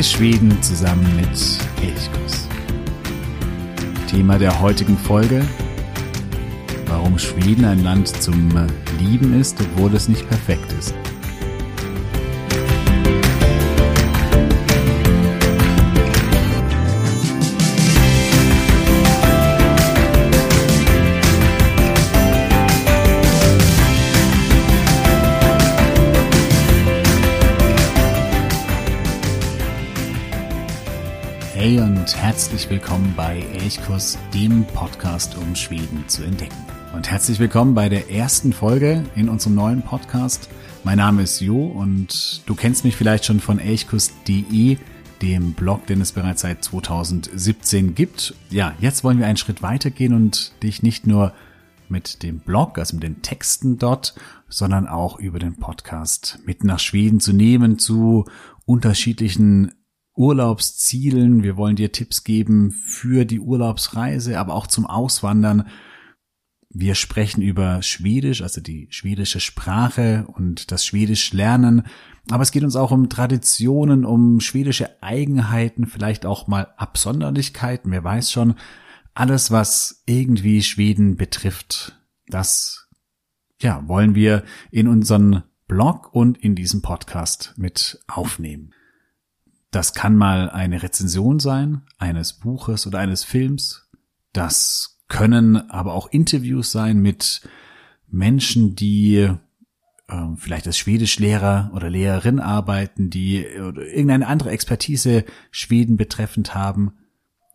[0.00, 1.28] Entdecke Schweden zusammen mit
[1.86, 2.48] Elchkuss.
[4.10, 5.42] Thema der heutigen Folge.
[6.86, 8.50] Warum Schweden ein Land zum
[8.98, 10.94] Lieben ist, obwohl es nicht perfekt ist.
[31.60, 36.56] Hey und herzlich willkommen bei Elchkurs, dem Podcast, um Schweden zu entdecken.
[36.94, 40.48] Und herzlich willkommen bei der ersten Folge in unserem neuen Podcast.
[40.84, 44.78] Mein Name ist Jo und du kennst mich vielleicht schon von elchkurs.de,
[45.20, 48.34] dem Blog, den es bereits seit 2017 gibt.
[48.48, 51.34] Ja, jetzt wollen wir einen Schritt weitergehen und dich nicht nur
[51.90, 54.14] mit dem Blog, also mit den Texten dort,
[54.48, 58.24] sondern auch über den Podcast mit nach Schweden zu nehmen zu
[58.64, 59.72] unterschiedlichen
[60.14, 61.42] Urlaubszielen.
[61.42, 65.68] Wir wollen dir Tipps geben für die Urlaubsreise, aber auch zum Auswandern.
[66.68, 71.82] Wir sprechen über Schwedisch, also die schwedische Sprache und das Schwedisch lernen.
[72.30, 77.90] Aber es geht uns auch um Traditionen, um schwedische Eigenheiten, vielleicht auch mal Absonderlichkeiten.
[77.90, 78.54] Wer weiß schon,
[79.14, 82.88] alles, was irgendwie Schweden betrifft, das,
[83.60, 88.72] ja, wollen wir in unseren Blog und in diesem Podcast mit aufnehmen.
[89.70, 93.88] Das kann mal eine Rezension sein, eines Buches oder eines Films.
[94.32, 97.42] Das können aber auch Interviews sein mit
[98.08, 99.28] Menschen, die
[100.08, 106.94] äh, vielleicht als Schwedischlehrer oder Lehrerin arbeiten, die irgendeine andere Expertise Schweden betreffend haben.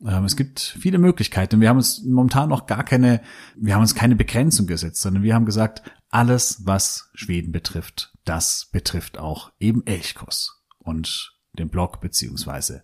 [0.05, 1.59] Ähm, es gibt viele Möglichkeiten.
[1.59, 3.21] Wir haben uns momentan noch gar keine,
[3.55, 8.69] wir haben uns keine Begrenzung gesetzt, sondern wir haben gesagt, alles, was Schweden betrifft, das
[8.71, 10.61] betrifft auch eben Elchkurs.
[10.77, 12.83] Und den Blog beziehungsweise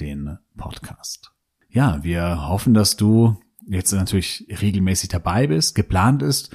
[0.00, 1.32] den Podcast.
[1.68, 3.36] Ja, wir hoffen, dass du
[3.68, 5.74] jetzt natürlich regelmäßig dabei bist.
[5.74, 6.54] Geplant ist,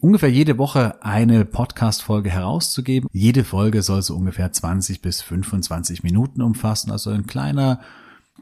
[0.00, 3.08] ungefähr jede Woche eine Podcast-Folge herauszugeben.
[3.12, 7.80] Jede Folge soll so ungefähr 20 bis 25 Minuten umfassen, also ein kleiner,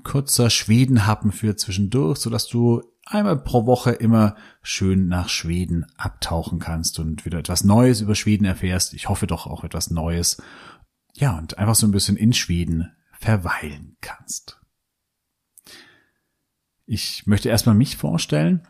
[0.04, 6.98] kurzer Schwedenhappen für zwischendurch, sodass du einmal pro Woche immer schön nach Schweden abtauchen kannst
[6.98, 8.94] und wieder etwas Neues über Schweden erfährst.
[8.94, 10.40] Ich hoffe doch auch etwas Neues
[11.14, 14.60] ja, und einfach so ein bisschen in Schweden verweilen kannst.
[16.86, 18.66] Ich möchte erstmal mich vorstellen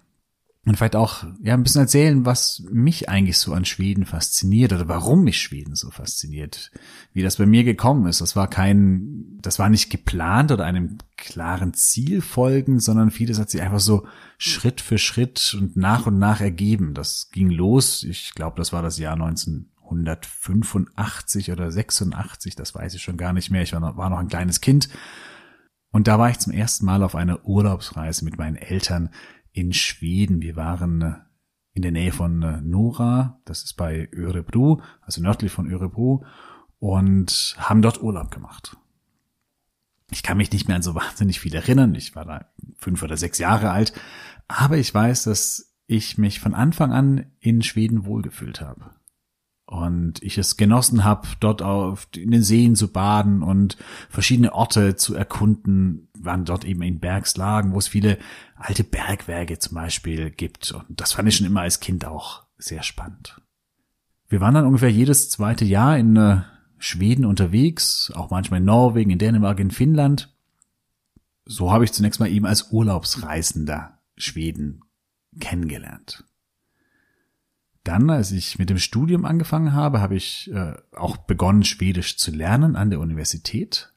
[0.64, 4.86] und vielleicht auch ja ein bisschen erzählen, was mich eigentlich so an Schweden fasziniert oder
[4.86, 6.70] warum mich Schweden so fasziniert,
[7.12, 8.20] wie das bei mir gekommen ist.
[8.20, 13.50] Das war kein, das war nicht geplant oder einem klaren Ziel folgen, sondern vieles hat
[13.50, 14.06] sich einfach so
[14.38, 16.94] Schritt für Schritt und nach und nach ergeben.
[16.94, 18.04] Das ging los.
[18.04, 23.32] Ich glaube, das war das Jahr 19 185 oder 86, das weiß ich schon gar
[23.32, 23.62] nicht mehr.
[23.62, 24.88] Ich war noch, war noch ein kleines Kind.
[25.90, 29.10] Und da war ich zum ersten Mal auf einer Urlaubsreise mit meinen Eltern
[29.52, 30.40] in Schweden.
[30.40, 31.14] Wir waren äh,
[31.74, 36.24] in der Nähe von äh, Nora, das ist bei Örebro, also nördlich von Örebro,
[36.78, 38.76] und haben dort Urlaub gemacht.
[40.10, 41.94] Ich kann mich nicht mehr an so wahnsinnig viel erinnern.
[41.94, 43.92] Ich war da fünf oder sechs Jahre alt.
[44.48, 48.90] Aber ich weiß, dass ich mich von Anfang an in Schweden wohlgefühlt habe
[49.72, 53.78] und ich es genossen habe, dort auf in den Seen zu baden und
[54.10, 58.18] verschiedene Orte zu erkunden, waren dort eben in Bergslagen, wo es viele
[58.54, 60.72] alte Bergwerke zum Beispiel gibt.
[60.72, 63.40] Und das fand ich schon immer als Kind auch sehr spannend.
[64.28, 66.42] Wir waren dann ungefähr jedes zweite Jahr in äh,
[66.76, 70.36] Schweden unterwegs, auch manchmal in Norwegen, in Dänemark, in Finnland.
[71.46, 74.82] So habe ich zunächst mal eben als Urlaubsreisender Schweden
[75.40, 76.24] kennengelernt.
[77.84, 82.30] Dann, als ich mit dem Studium angefangen habe, habe ich äh, auch begonnen, Schwedisch zu
[82.30, 83.92] lernen an der Universität.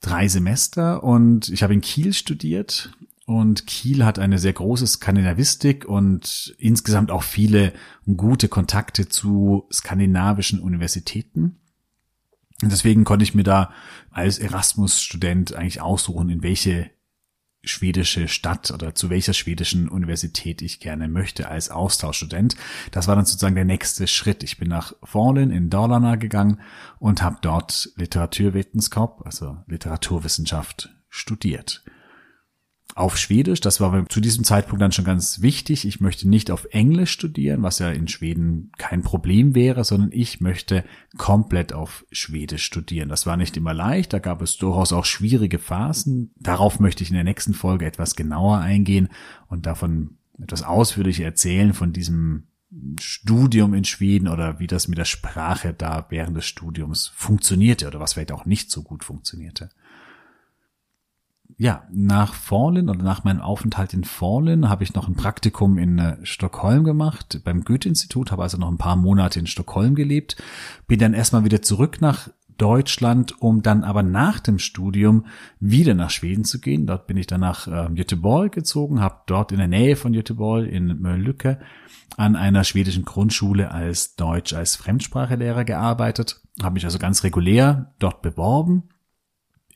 [0.00, 2.92] Drei Semester und ich habe in Kiel studiert
[3.26, 7.72] und Kiel hat eine sehr große Skandinavistik und insgesamt auch viele
[8.16, 11.56] gute Kontakte zu skandinavischen Universitäten.
[12.62, 13.72] Und deswegen konnte ich mir da
[14.10, 16.90] als Erasmus-Student eigentlich aussuchen, in welche
[17.66, 22.56] schwedische Stadt oder zu welcher schwedischen Universität ich gerne möchte als Austauschstudent.
[22.90, 24.42] Das war dann sozusagen der nächste Schritt.
[24.42, 26.60] Ich bin nach Fallen in Dalarna gegangen
[26.98, 31.84] und habe dort Literaturvetenskap, also Literaturwissenschaft, studiert
[32.94, 33.60] auf Schwedisch.
[33.60, 35.84] Das war zu diesem Zeitpunkt dann schon ganz wichtig.
[35.84, 40.40] Ich möchte nicht auf Englisch studieren, was ja in Schweden kein Problem wäre, sondern ich
[40.40, 40.84] möchte
[41.16, 43.08] komplett auf Schwedisch studieren.
[43.08, 44.12] Das war nicht immer leicht.
[44.12, 46.32] Da gab es durchaus auch schwierige Phasen.
[46.36, 49.08] Darauf möchte ich in der nächsten Folge etwas genauer eingehen
[49.48, 52.44] und davon etwas ausführlicher erzählen von diesem
[53.00, 58.00] Studium in Schweden oder wie das mit der Sprache da während des Studiums funktionierte oder
[58.00, 59.70] was vielleicht auch nicht so gut funktionierte.
[61.56, 65.98] Ja, nach Fallen oder nach meinem Aufenthalt in Fallen habe ich noch ein Praktikum in
[65.98, 70.36] äh, Stockholm gemacht, beim Goethe-Institut, habe also noch ein paar Monate in Stockholm gelebt,
[70.88, 72.28] bin dann erstmal wieder zurück nach
[72.58, 75.26] Deutschland, um dann aber nach dem Studium
[75.60, 76.86] wieder nach Schweden zu gehen.
[76.86, 80.66] Dort bin ich dann nach äh, Göteborg gezogen, habe dort in der Nähe von Göteborg
[80.66, 81.60] in Mölnlycke
[82.16, 88.22] an einer schwedischen Grundschule als Deutsch als Fremdsprachelehrer gearbeitet, habe mich also ganz regulär dort
[88.22, 88.84] beworben.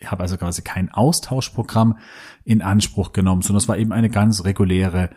[0.00, 1.99] Ich habe also quasi kein Austauschprogramm
[2.45, 5.11] in Anspruch genommen, sondern es war eben eine ganz reguläre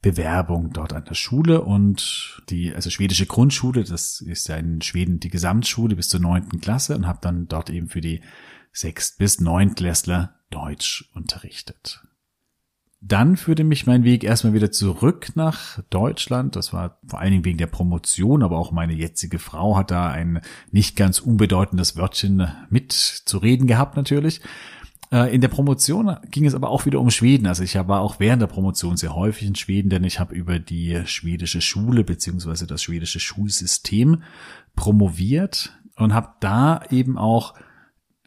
[0.00, 5.18] Bewerbung dort an der Schule und die, also schwedische Grundschule, das ist ja in Schweden
[5.18, 8.22] die Gesamtschule bis zur neunten Klasse und habe dann dort eben für die
[8.72, 12.00] sechs bis neunklässler Deutsch unterrichtet.
[13.00, 16.56] Dann führte mich mein Weg erstmal wieder zurück nach Deutschland.
[16.56, 20.10] Das war vor allen Dingen wegen der Promotion, aber auch meine jetzige Frau hat da
[20.10, 20.40] ein
[20.72, 24.40] nicht ganz unbedeutendes Wörtchen mit zu reden gehabt natürlich.
[25.12, 27.46] Äh, in der Promotion ging es aber auch wieder um Schweden.
[27.46, 30.58] Also ich war auch während der Promotion sehr häufig in Schweden, denn ich habe über
[30.58, 34.22] die schwedische Schule beziehungsweise das schwedische Schulsystem
[34.74, 37.54] promoviert und habe da eben auch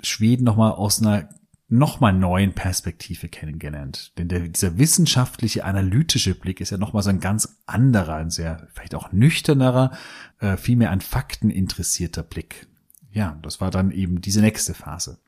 [0.02, 1.30] Schweden nochmal aus einer
[1.72, 4.12] nochmal neuen Perspektive kennengelernt.
[4.18, 8.68] Denn der, dieser wissenschaftliche, analytische Blick ist ja nochmal so ein ganz anderer, ein sehr,
[8.74, 9.92] vielleicht auch nüchternerer,
[10.40, 12.68] äh, viel an Fakten interessierter Blick.
[13.12, 15.20] Ja, das war dann eben diese nächste Phase.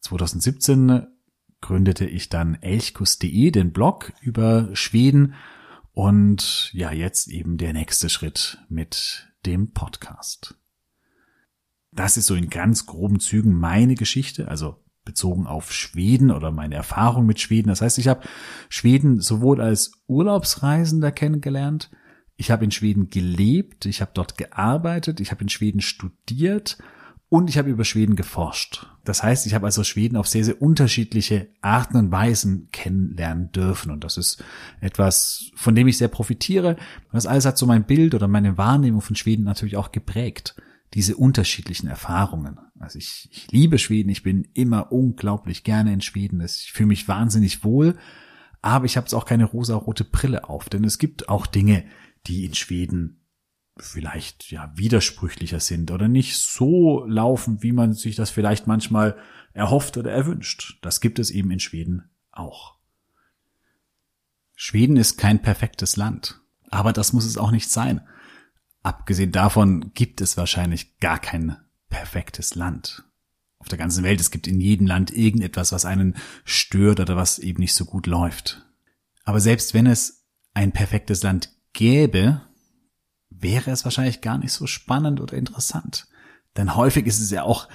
[0.00, 1.06] 2017
[1.60, 5.34] gründete ich dann elchkus.de, den Blog über Schweden
[5.92, 10.56] und ja, jetzt eben der nächste Schritt mit dem Podcast.
[11.92, 16.74] Das ist so in ganz groben Zügen meine Geschichte, also bezogen auf Schweden oder meine
[16.74, 17.68] Erfahrung mit Schweden.
[17.68, 18.26] Das heißt, ich habe
[18.68, 21.90] Schweden sowohl als Urlaubsreisender kennengelernt,
[22.36, 26.78] ich habe in Schweden gelebt, ich habe dort gearbeitet, ich habe in Schweden studiert
[27.28, 28.86] und ich habe über Schweden geforscht.
[29.04, 33.90] Das heißt, ich habe also Schweden auf sehr, sehr unterschiedliche Arten und Weisen kennenlernen dürfen.
[33.90, 34.44] Und das ist
[34.80, 36.76] etwas, von dem ich sehr profitiere.
[37.10, 40.56] Das alles hat so mein Bild oder meine Wahrnehmung von Schweden natürlich auch geprägt.
[40.94, 42.58] Diese unterschiedlichen Erfahrungen.
[42.82, 46.40] Also ich, ich liebe Schweden, ich bin immer unglaublich gerne in Schweden.
[46.40, 47.96] Ich fühle mich wahnsinnig wohl.
[48.60, 51.84] Aber ich habe jetzt auch keine rosa-rote Brille auf, denn es gibt auch Dinge,
[52.26, 53.24] die in Schweden
[53.76, 59.16] vielleicht ja widersprüchlicher sind oder nicht so laufen, wie man sich das vielleicht manchmal
[59.52, 60.78] erhofft oder erwünscht.
[60.82, 62.76] Das gibt es eben in Schweden auch.
[64.54, 68.00] Schweden ist kein perfektes Land, aber das muss es auch nicht sein.
[68.82, 71.56] Abgesehen davon gibt es wahrscheinlich gar kein
[71.92, 73.04] perfektes Land.
[73.58, 77.38] Auf der ganzen Welt, es gibt in jedem Land irgendetwas, was einen stört oder was
[77.38, 78.66] eben nicht so gut läuft.
[79.24, 80.24] Aber selbst wenn es
[80.54, 82.40] ein perfektes Land gäbe,
[83.30, 86.08] wäre es wahrscheinlich gar nicht so spannend oder interessant.
[86.56, 87.68] Denn häufig ist es ja auch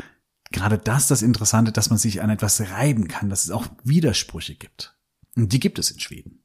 [0.51, 4.55] gerade das das Interessante, dass man sich an etwas reiben kann, dass es auch Widersprüche
[4.55, 4.97] gibt.
[5.35, 6.43] Und die gibt es in Schweden.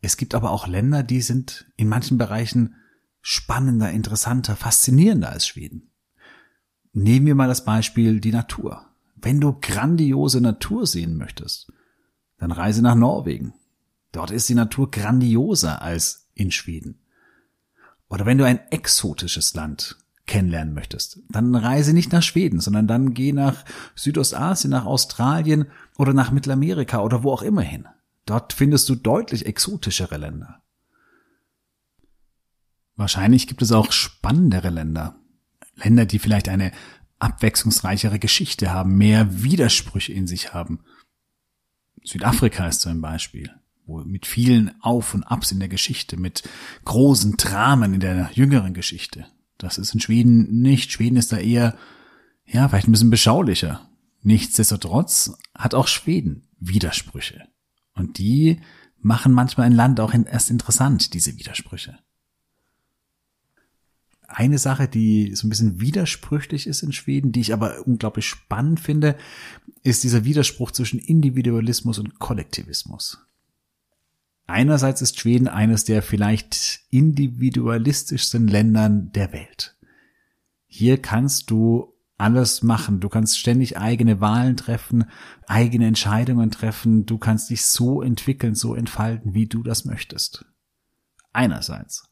[0.00, 2.74] Es gibt aber auch Länder, die sind in manchen Bereichen
[3.20, 5.92] spannender, interessanter, faszinierender als Schweden.
[6.98, 8.86] Nehmen wir mal das Beispiel die Natur.
[9.16, 11.70] Wenn du grandiose Natur sehen möchtest,
[12.38, 13.52] dann reise nach Norwegen.
[14.12, 17.02] Dort ist die Natur grandioser als in Schweden.
[18.08, 23.12] Oder wenn du ein exotisches Land kennenlernen möchtest, dann reise nicht nach Schweden, sondern dann
[23.12, 25.66] geh nach Südostasien, nach Australien
[25.98, 27.86] oder nach Mittelamerika oder wo auch immer hin.
[28.24, 30.62] Dort findest du deutlich exotischere Länder.
[32.94, 35.20] Wahrscheinlich gibt es auch spannendere Länder.
[35.76, 36.72] Länder, die vielleicht eine
[37.18, 40.80] abwechslungsreichere Geschichte haben, mehr Widersprüche in sich haben.
[42.04, 43.50] Südafrika ist so ein Beispiel
[43.86, 46.42] wo mit vielen Auf und Abs in der Geschichte, mit
[46.84, 49.26] großen Dramen in der jüngeren Geschichte.
[49.58, 50.92] Das ist in Schweden nicht.
[50.92, 51.76] Schweden ist da eher,
[52.44, 53.88] ja, vielleicht ein bisschen beschaulicher.
[54.22, 57.46] Nichtsdestotrotz hat auch Schweden Widersprüche.
[57.94, 58.60] Und die
[58.98, 61.98] machen manchmal ein Land auch erst interessant, diese Widersprüche.
[64.28, 68.80] Eine Sache, die so ein bisschen widersprüchlich ist in Schweden, die ich aber unglaublich spannend
[68.80, 69.16] finde,
[69.82, 73.24] ist dieser Widerspruch zwischen Individualismus und Kollektivismus.
[74.46, 79.76] Einerseits ist Schweden eines der vielleicht individualistischsten Ländern der Welt.
[80.66, 83.00] Hier kannst du alles machen.
[83.00, 85.04] Du kannst ständig eigene Wahlen treffen,
[85.46, 87.06] eigene Entscheidungen treffen.
[87.06, 90.46] Du kannst dich so entwickeln, so entfalten, wie du das möchtest.
[91.32, 92.08] Einerseits.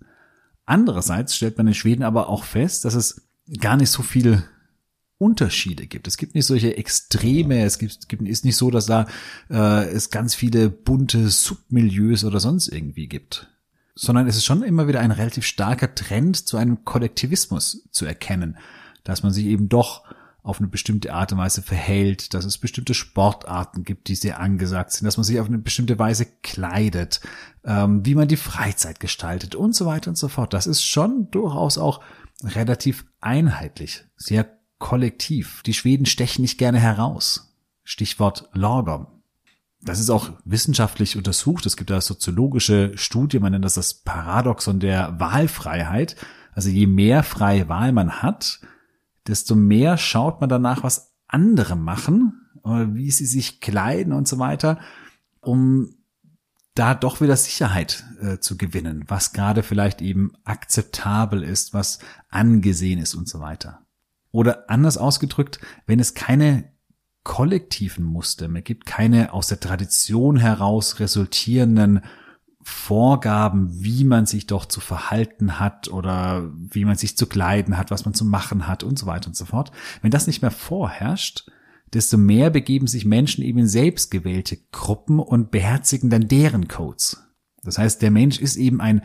[0.66, 3.26] Andererseits stellt man in Schweden aber auch fest, dass es
[3.61, 4.42] gar nicht so viel
[5.18, 6.06] Unterschiede gibt.
[6.09, 9.06] Es gibt nicht solche Extreme, es gibt, gibt ist nicht so, dass da
[9.50, 13.49] äh, es ganz viele bunte Submilieus oder sonst irgendwie gibt.
[13.94, 18.56] sondern es ist schon immer wieder ein relativ starker Trend zu einem Kollektivismus zu erkennen,
[19.04, 20.02] dass man sich eben doch
[20.45, 24.93] auf eine bestimmte Art und Weise verhält, dass es bestimmte Sportarten gibt, die sehr angesagt
[24.93, 27.23] sind, dass man sich auf eine bestimmte Weise kleidet,
[27.65, 30.53] ähm, wie man die Freizeit gestaltet und so weiter und so fort.
[30.53, 32.03] Das ist schon durchaus auch
[32.43, 34.47] relativ einheitlich, sehr
[34.79, 35.63] kollektiv.
[35.65, 37.57] Die Schweden stechen nicht gerne heraus.
[37.83, 39.07] Stichwort Lagom.
[39.81, 41.65] Das ist auch wissenschaftlich untersucht.
[41.65, 46.17] Es gibt da soziologische Studien, man nennt das das Paradoxon der Wahlfreiheit.
[46.53, 48.61] Also je mehr freie Wahl man hat,
[49.26, 54.78] desto mehr schaut man danach, was andere machen, wie sie sich kleiden und so weiter,
[55.40, 55.95] um
[56.75, 62.00] da doch wieder Sicherheit äh, zu gewinnen, was gerade vielleicht eben akzeptabel ist, was
[62.31, 63.81] angesehen ist und so weiter.
[64.33, 66.73] Oder anders ausgedrückt, wenn es keine
[67.23, 72.02] kollektiven Muster mehr gibt, keine aus der Tradition heraus resultierenden
[72.66, 77.90] Vorgaben, wie man sich doch zu verhalten hat oder wie man sich zu kleiden hat,
[77.90, 79.71] was man zu machen hat und so weiter und so fort.
[80.00, 81.47] Wenn das nicht mehr vorherrscht,
[81.92, 87.23] desto mehr begeben sich Menschen eben in selbstgewählte Gruppen und beherzigen dann deren Codes.
[87.62, 89.02] Das heißt, der Mensch ist eben ein,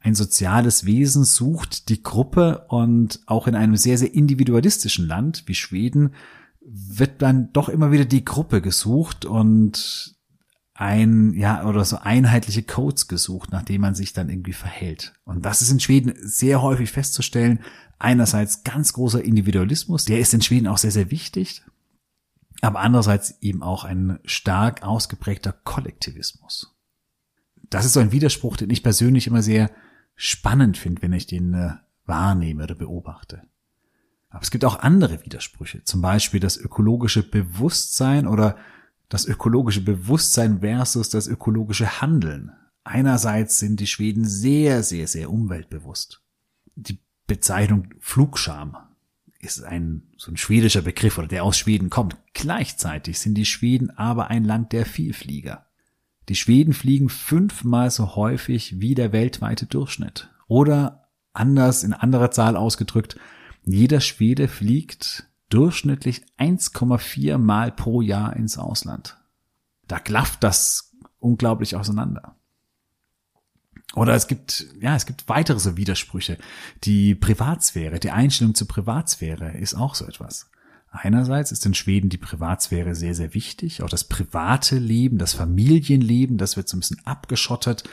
[0.00, 5.54] ein soziales Wesen, sucht die Gruppe und auch in einem sehr, sehr individualistischen Land wie
[5.54, 6.14] Schweden
[6.66, 10.13] wird dann doch immer wieder die Gruppe gesucht und
[10.74, 15.14] ein, ja, oder so einheitliche Codes gesucht, nach denen man sich dann irgendwie verhält.
[15.24, 17.60] Und das ist in Schweden sehr häufig festzustellen.
[18.00, 21.62] Einerseits ganz großer Individualismus, der ist in Schweden auch sehr, sehr wichtig.
[22.60, 26.74] Aber andererseits eben auch ein stark ausgeprägter Kollektivismus.
[27.70, 29.70] Das ist so ein Widerspruch, den ich persönlich immer sehr
[30.16, 33.42] spannend finde, wenn ich den äh, wahrnehme oder beobachte.
[34.28, 38.56] Aber es gibt auch andere Widersprüche, zum Beispiel das ökologische Bewusstsein oder
[39.08, 42.52] das ökologische Bewusstsein versus das ökologische Handeln.
[42.84, 46.22] Einerseits sind die Schweden sehr, sehr, sehr umweltbewusst.
[46.76, 48.76] Die Bezeichnung Flugscham
[49.38, 52.16] ist ein, so ein schwedischer Begriff oder der aus Schweden kommt.
[52.32, 55.66] Gleichzeitig sind die Schweden aber ein Land der Vielflieger.
[56.28, 60.30] Die Schweden fliegen fünfmal so häufig wie der weltweite Durchschnitt.
[60.46, 63.18] Oder anders in anderer Zahl ausgedrückt,
[63.64, 69.16] jeder Schwede fliegt durchschnittlich 1,4 Mal pro Jahr ins Ausland.
[69.86, 72.36] Da klafft das unglaublich auseinander.
[73.94, 76.38] Oder es gibt, ja, es gibt weitere so Widersprüche.
[76.82, 80.50] Die Privatsphäre, die Einstellung zur Privatsphäre ist auch so etwas.
[80.90, 83.82] Einerseits ist in Schweden die Privatsphäre sehr, sehr wichtig.
[83.82, 87.84] Auch das private Leben, das Familienleben, das wird so ein bisschen abgeschottet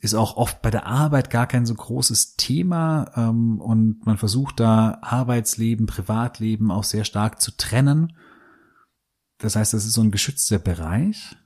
[0.00, 4.60] ist auch oft bei der Arbeit gar kein so großes Thema ähm, und man versucht
[4.60, 8.16] da Arbeitsleben, Privatleben auch sehr stark zu trennen.
[9.38, 11.36] Das heißt, das ist so ein geschützter Bereich,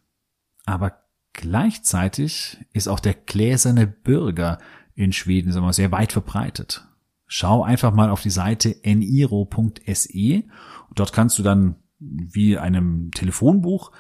[0.67, 1.01] aber
[1.33, 4.59] gleichzeitig ist auch der gläserne Bürger
[4.95, 6.87] in Schweden sagen wir, sehr weit verbreitet.
[7.27, 10.45] Schau einfach mal auf die Seite eniro.se
[10.89, 13.91] und dort kannst du dann wie einem Telefonbuch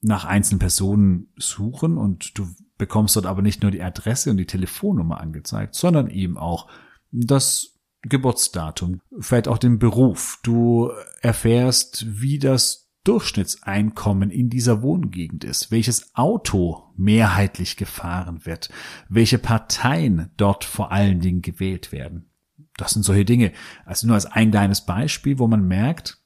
[0.00, 2.48] nach einzelnen Personen suchen und du
[2.80, 6.66] bekommst dort aber nicht nur die Adresse und die Telefonnummer angezeigt, sondern eben auch
[7.12, 10.40] das Geburtsdatum, vielleicht auch den Beruf.
[10.42, 18.70] Du erfährst, wie das Durchschnittseinkommen in dieser Wohngegend ist, welches Auto mehrheitlich gefahren wird,
[19.10, 22.30] welche Parteien dort vor allen Dingen gewählt werden.
[22.78, 23.52] Das sind solche Dinge.
[23.84, 26.18] Also nur als ein kleines Beispiel, wo man merkt,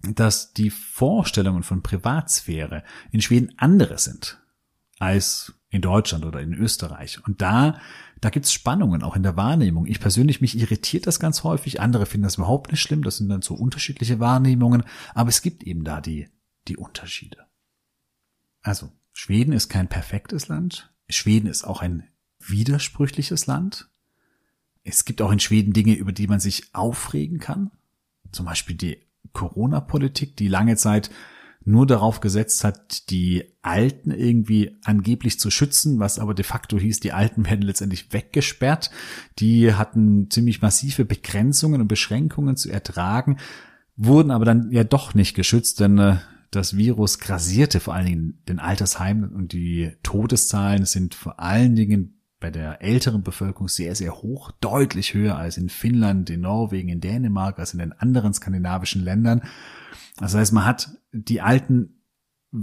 [0.00, 4.40] dass die Vorstellungen von Privatsphäre in Schweden andere sind
[4.98, 7.24] als in Deutschland oder in Österreich.
[7.26, 7.80] Und da,
[8.20, 9.86] da gibt's Spannungen auch in der Wahrnehmung.
[9.86, 11.80] Ich persönlich, mich irritiert das ganz häufig.
[11.80, 13.02] Andere finden das überhaupt nicht schlimm.
[13.02, 14.84] Das sind dann so unterschiedliche Wahrnehmungen.
[15.14, 16.28] Aber es gibt eben da die,
[16.68, 17.46] die Unterschiede.
[18.62, 20.92] Also, Schweden ist kein perfektes Land.
[21.08, 22.04] Schweden ist auch ein
[22.38, 23.88] widersprüchliches Land.
[24.84, 27.70] Es gibt auch in Schweden Dinge, über die man sich aufregen kann.
[28.30, 31.10] Zum Beispiel die Corona-Politik, die lange Zeit
[31.66, 37.00] nur darauf gesetzt hat, die Alten irgendwie angeblich zu schützen, was aber de facto hieß,
[37.00, 38.90] die Alten werden letztendlich weggesperrt.
[39.40, 43.38] Die hatten ziemlich massive Begrenzungen und Beschränkungen zu ertragen,
[43.96, 46.16] wurden aber dann ja doch nicht geschützt, denn äh,
[46.52, 52.22] das Virus grasierte vor allen Dingen den Altersheimen und die Todeszahlen sind vor allen Dingen
[52.38, 57.00] bei der älteren Bevölkerung sehr, sehr hoch, deutlich höher als in Finnland, in Norwegen, in
[57.00, 59.42] Dänemark, als in den anderen skandinavischen Ländern.
[60.16, 62.02] Das heißt, man hat die Alten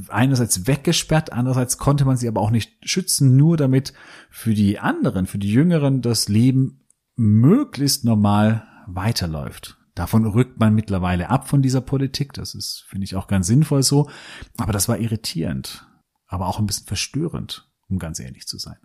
[0.10, 3.94] einerseits weggesperrt, andererseits konnte man sie aber auch nicht schützen, nur damit
[4.30, 6.82] für die anderen, für die Jüngeren das Leben
[7.16, 9.78] möglichst normal weiterläuft.
[9.96, 12.34] Davon rückt man mittlerweile ab von dieser Politik.
[12.34, 14.10] Das ist, finde ich, auch ganz sinnvoll so.
[14.58, 15.88] Aber das war irritierend,
[16.26, 18.78] aber auch ein bisschen verstörend, um ganz ehrlich zu sein.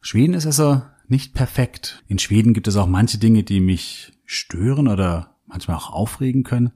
[0.00, 2.02] Schweden ist also nicht perfekt.
[2.08, 6.72] In Schweden gibt es auch manche Dinge, die mich stören oder manchmal auch aufregen können.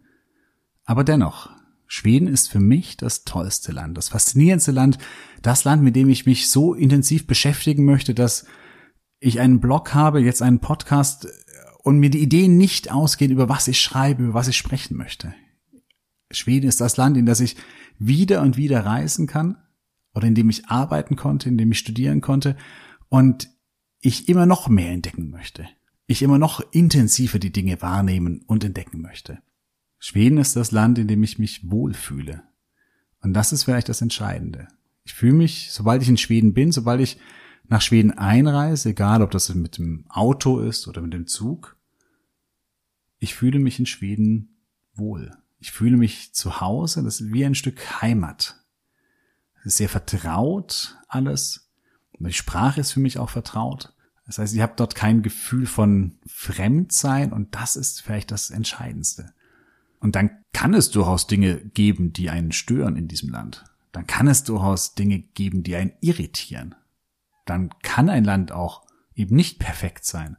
[0.87, 1.50] Aber dennoch,
[1.88, 4.99] Schweden ist für mich das tollste Land, das faszinierendste Land,
[5.43, 8.47] das Land, mit dem ich mich so intensiv beschäftigen möchte, dass
[9.21, 11.28] ich einen Blog habe, jetzt einen Podcast
[11.83, 15.35] und mir die Ideen nicht ausgehen, über was ich schreibe, über was ich sprechen möchte.
[16.33, 17.57] Schweden ist das Land, in das ich
[17.99, 19.57] wieder und wieder reisen kann
[20.14, 22.57] oder in dem ich arbeiten konnte, in dem ich studieren konnte
[23.09, 23.49] und
[24.00, 25.69] ich immer noch mehr entdecken möchte.
[26.07, 29.38] Ich immer noch intensiver die Dinge wahrnehmen und entdecken möchte.
[29.99, 32.43] Schweden ist das Land, in dem ich mich wohlfühle.
[33.21, 34.69] Und das ist vielleicht das Entscheidende.
[35.05, 37.19] Ich fühle mich, sobald ich in Schweden bin, sobald ich
[37.69, 41.76] nach Schweden einreise, egal ob das mit dem Auto ist oder mit dem Zug,
[43.19, 44.61] ich fühle mich in Schweden
[44.95, 45.33] wohl.
[45.59, 48.62] Ich fühle mich zu Hause, das ist wie ein Stück Heimat.
[49.61, 51.71] Es ist sehr vertraut alles.
[52.19, 53.95] Die Sprache ist für mich auch vertraut.
[54.26, 59.33] Das heißt, ich habe dort kein Gefühl von Fremdsein und das ist vielleicht das Entscheidendste.
[60.00, 63.65] Und dann kann es durchaus Dinge geben, die einen stören in diesem Land.
[63.93, 66.75] Dann kann es durchaus Dinge geben, die einen irritieren.
[67.45, 70.37] Dann kann ein Land auch eben nicht perfekt sein.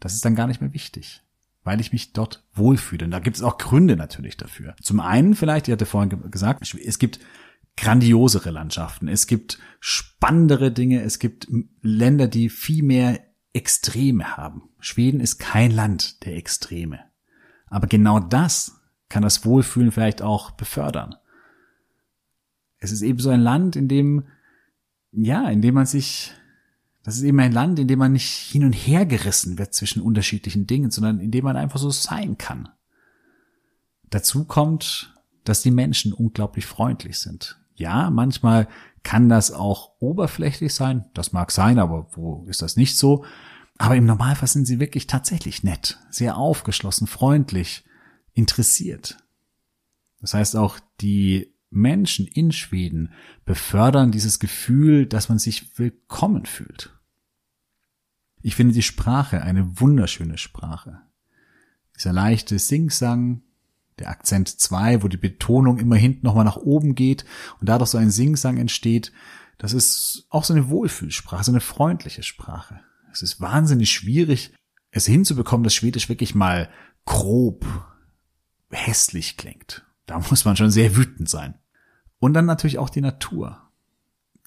[0.00, 1.24] Das ist dann gar nicht mehr wichtig
[1.64, 3.06] weil ich mich dort wohlfühle.
[3.06, 4.76] Und da gibt es auch Gründe natürlich dafür.
[4.80, 7.18] Zum einen vielleicht, ich hatte vorhin gesagt, es gibt
[7.76, 11.48] grandiosere Landschaften, es gibt spannendere Dinge, es gibt
[11.80, 13.20] Länder, die viel mehr
[13.52, 14.68] Extreme haben.
[14.78, 17.00] Schweden ist kein Land der Extreme.
[17.66, 18.80] Aber genau das
[19.14, 21.14] kann das Wohlfühlen vielleicht auch befördern.
[22.78, 24.24] Es ist eben so ein Land, in dem,
[25.12, 26.34] ja, in dem man sich
[27.04, 30.02] das ist eben ein Land, in dem man nicht hin und her gerissen wird zwischen
[30.02, 32.70] unterschiedlichen Dingen, sondern in dem man einfach so sein kann.
[34.08, 37.60] Dazu kommt, dass die Menschen unglaublich freundlich sind.
[37.76, 38.68] Ja, manchmal
[39.04, 41.04] kann das auch oberflächlich sein.
[41.14, 43.24] Das mag sein, aber wo ist das nicht so?
[43.76, 47.84] Aber im Normalfall sind sie wirklich tatsächlich nett, sehr aufgeschlossen, freundlich,
[48.34, 49.18] interessiert.
[50.20, 53.12] Das heißt auch die Menschen in Schweden
[53.44, 56.90] befördern dieses Gefühl, dass man sich willkommen fühlt.
[58.42, 61.00] Ich finde die Sprache eine wunderschöne Sprache.
[61.96, 63.42] Dieser leichte Singsang,
[63.98, 67.24] der Akzent 2, wo die Betonung immer hinten nochmal nach oben geht
[67.60, 69.12] und dadurch so ein Singsang entsteht,
[69.58, 72.80] das ist auch so eine Wohlfühlsprache, so eine freundliche Sprache.
[73.12, 74.52] Es ist wahnsinnig schwierig,
[74.90, 76.68] es hinzubekommen, dass Schwedisch wirklich mal
[77.04, 77.64] grob,
[78.70, 79.84] hässlich klingt.
[80.06, 81.54] Da muss man schon sehr wütend sein.
[82.18, 83.60] Und dann natürlich auch die Natur.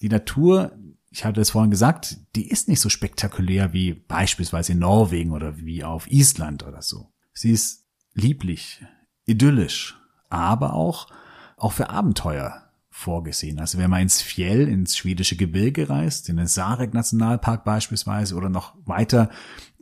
[0.02, 0.78] Die Natur,
[1.10, 5.58] ich hatte es vorhin gesagt, die ist nicht so spektakulär wie beispielsweise in Norwegen oder
[5.58, 7.12] wie auf Island oder so.
[7.34, 8.84] Sie ist lieblich,
[9.26, 10.00] idyllisch,
[10.30, 11.08] aber auch,
[11.56, 13.60] auch für Abenteuer vorgesehen.
[13.60, 18.50] Also wenn man ins Fjell, ins schwedische Gebirge reist, in den Sarek Nationalpark beispielsweise oder
[18.50, 19.30] noch weiter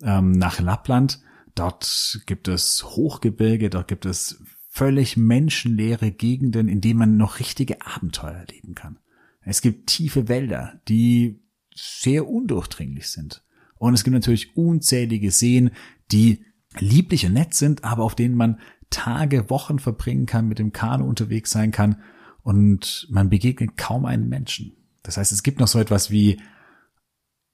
[0.01, 1.21] ähm, nach Lappland,
[1.55, 7.81] dort gibt es Hochgebirge, dort gibt es völlig menschenleere Gegenden, in denen man noch richtige
[7.85, 8.99] Abenteuer erleben kann.
[9.41, 11.41] Es gibt tiefe Wälder, die
[11.73, 13.43] sehr undurchdringlich sind.
[13.77, 15.71] Und es gibt natürlich unzählige Seen,
[16.11, 16.43] die
[16.79, 21.05] lieblich und nett sind, aber auf denen man Tage, Wochen verbringen kann, mit dem Kanu
[21.05, 22.01] unterwegs sein kann
[22.43, 24.73] und man begegnet kaum einen Menschen.
[25.03, 26.39] Das heißt, es gibt noch so etwas wie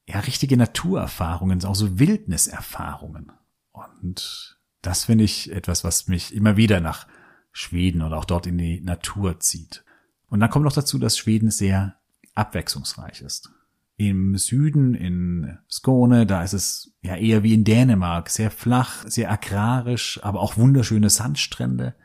[0.07, 3.31] ja richtige Naturerfahrungen, auch so Wildniserfahrungen.
[3.71, 7.07] Und das finde ich etwas, was mich immer wieder nach
[7.51, 9.83] Schweden oder auch dort in die Natur zieht.
[10.27, 11.95] Und dann kommt noch dazu, dass Schweden sehr
[12.35, 13.51] abwechslungsreich ist.
[13.97, 19.31] Im Süden, in Skåne, da ist es ja eher wie in Dänemark, sehr flach, sehr
[19.31, 21.95] agrarisch, aber auch wunderschöne Sandstrände.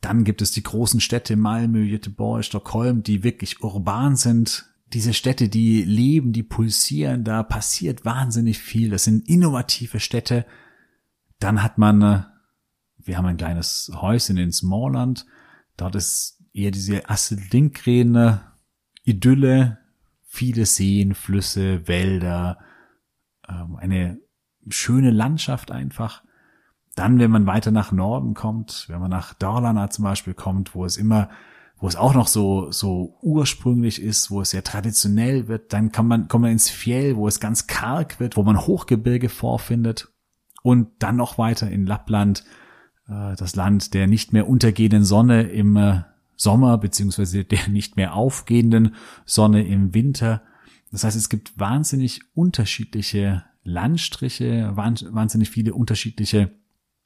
[0.00, 4.66] Dann gibt es die großen Städte Malmö, Göteborg, Stockholm, die wirklich urban sind.
[4.92, 8.90] Diese Städte, die leben, die pulsieren, da passiert wahnsinnig viel.
[8.90, 10.46] Das sind innovative Städte.
[11.40, 12.22] Dann hat man, äh,
[12.98, 15.26] wir haben ein kleines Häuschen in Smallland.
[15.76, 17.02] Dort ist eher diese
[17.50, 18.40] Lindgren
[19.02, 19.78] Idylle,
[20.26, 22.58] viele Seen, Flüsse, Wälder,
[23.48, 24.20] ähm, eine
[24.68, 26.22] schöne Landschaft einfach.
[26.94, 30.84] Dann, wenn man weiter nach Norden kommt, wenn man nach Dalarna zum Beispiel kommt, wo
[30.84, 31.30] es immer,
[31.78, 36.06] wo es auch noch so, so ursprünglich ist, wo es sehr traditionell wird, dann kann
[36.06, 40.12] man, kommt man ins Fjell, wo es ganz karg wird, wo man Hochgebirge vorfindet.
[40.62, 42.44] Und dann noch weiter in Lappland,
[43.08, 46.02] äh, das Land der nicht mehr untergehenden Sonne im äh,
[46.36, 48.94] Sommer beziehungsweise der nicht mehr aufgehenden
[49.26, 50.42] Sonne im Winter.
[50.90, 56.50] Das heißt, es gibt wahnsinnig unterschiedliche Landstriche, wahnsinnig viele unterschiedliche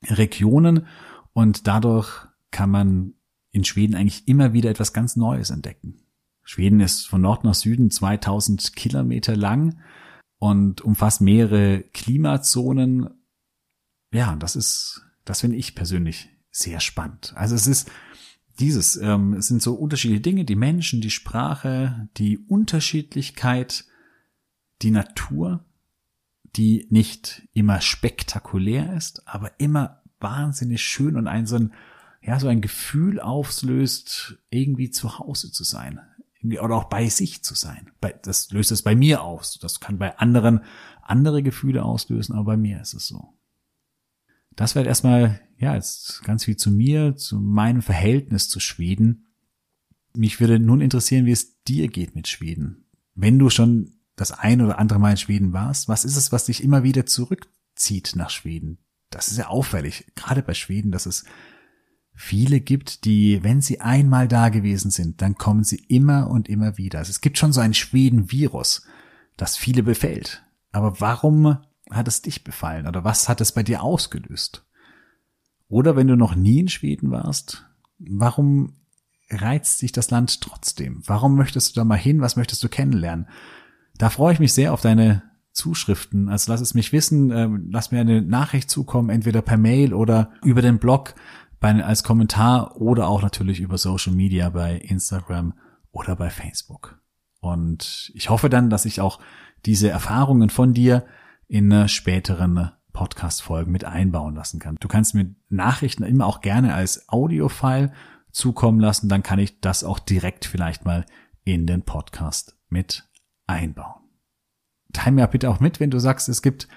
[0.08, 0.86] Regionen
[1.32, 3.14] und dadurch kann man
[3.50, 5.96] in Schweden eigentlich immer wieder etwas ganz Neues entdecken.
[6.44, 9.78] Schweden ist von Nord nach Süden 2000 Kilometer lang
[10.38, 13.10] und umfasst mehrere Klimazonen.
[14.14, 17.33] Ja, das ist, das finde ich persönlich sehr spannend.
[17.37, 17.90] Also es ist
[18.61, 23.85] dieses, ähm, es sind so unterschiedliche Dinge, die Menschen, die Sprache, die Unterschiedlichkeit,
[24.83, 25.64] die Natur,
[26.55, 31.72] die nicht immer spektakulär ist, aber immer wahnsinnig schön und ein so ein,
[32.22, 35.98] ja, so ein Gefühl auflöst, irgendwie zu Hause zu sein.
[36.61, 37.90] Oder auch bei sich zu sein.
[38.22, 39.59] Das löst es bei mir aus.
[39.59, 40.61] Das kann bei anderen
[41.03, 43.35] andere Gefühle auslösen, aber bei mir ist es so.
[44.56, 49.26] Das wird erstmal, ja, jetzt ganz viel zu mir, zu meinem Verhältnis zu Schweden.
[50.14, 52.86] Mich würde nun interessieren, wie es dir geht mit Schweden.
[53.14, 56.46] Wenn du schon das ein oder andere Mal in Schweden warst, was ist es, was
[56.46, 58.78] dich immer wieder zurückzieht nach Schweden?
[59.10, 61.24] Das ist ja auffällig, gerade bei Schweden, dass es
[62.14, 66.78] viele gibt, die, wenn sie einmal da gewesen sind, dann kommen sie immer und immer
[66.78, 67.00] wieder.
[67.00, 68.86] Also es gibt schon so ein Schweden-Virus,
[69.36, 70.44] das viele befällt.
[70.70, 71.58] Aber warum
[71.96, 74.64] hat es dich befallen oder was hat es bei dir ausgelöst?
[75.68, 77.66] Oder wenn du noch nie in Schweden warst,
[77.98, 78.76] warum
[79.30, 81.02] reizt sich das Land trotzdem?
[81.07, 82.20] Warum möchtest du da mal hin?
[82.20, 83.28] Was möchtest du kennenlernen?
[83.96, 86.28] Da freue ich mich sehr auf deine Zuschriften.
[86.28, 90.33] Also lass es mich wissen, äh, lass mir eine Nachricht zukommen, entweder per Mail oder
[90.42, 91.14] über den Blog
[91.61, 95.54] als Kommentar oder auch natürlich über Social Media bei Instagram
[95.92, 97.00] oder bei Facebook.
[97.40, 99.18] Und ich hoffe dann, dass ich auch
[99.64, 101.07] diese Erfahrungen von dir
[101.48, 104.76] in späteren Podcast-Folgen mit einbauen lassen kann.
[104.80, 107.92] Du kannst mir Nachrichten immer auch gerne als Audio-File
[108.30, 111.04] zukommen lassen, dann kann ich das auch direkt vielleicht mal
[111.44, 113.09] in den Podcast mit
[113.46, 114.02] einbauen.
[114.92, 116.68] Teil mir bitte auch mit, wenn du sagst, es gibt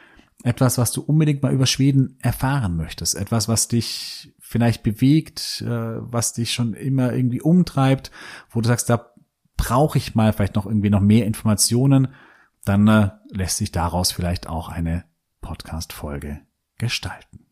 [0.43, 5.67] etwas, was du unbedingt mal über Schweden erfahren möchtest, etwas, was dich vielleicht bewegt, äh,
[5.67, 8.12] was dich schon immer irgendwie umtreibt,
[8.49, 9.13] wo du sagst, da
[9.56, 12.10] brauche ich mal vielleicht noch irgendwie noch mehr Informationen,
[12.67, 15.06] dann äh, lässt sich daraus vielleicht auch eine
[15.41, 16.41] Podcast-Folge
[16.77, 17.45] gestalten.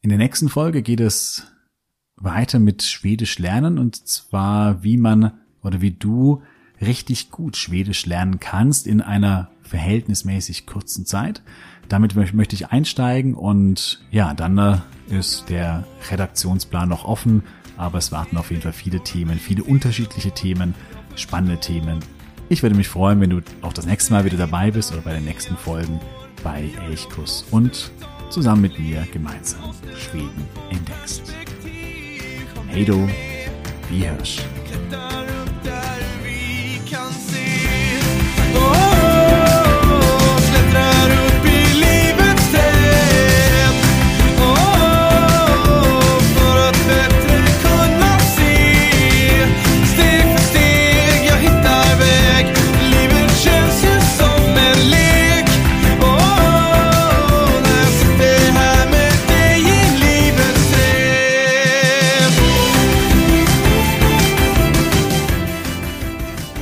[0.00, 1.46] In der nächsten Folge geht es
[2.16, 6.42] weiter mit Schwedisch lernen und zwar wie man oder wie du
[6.80, 11.42] richtig gut Schwedisch lernen kannst in einer verhältnismäßig kurzen Zeit.
[11.88, 17.42] Damit möchte ich einsteigen und ja, dann äh, ist der Redaktionsplan noch offen,
[17.76, 20.74] aber es warten auf jeden Fall viele Themen, viele unterschiedliche Themen,
[21.16, 22.00] spannende Themen.
[22.48, 25.14] Ich würde mich freuen, wenn du auch das nächste Mal wieder dabei bist oder bei
[25.14, 26.00] den nächsten Folgen
[26.42, 27.90] bei Elchkuss und
[28.30, 31.32] zusammen mit mir gemeinsam Schweden entdeckst.
[32.68, 33.08] Hey du,
[33.88, 34.42] wie Hirsch.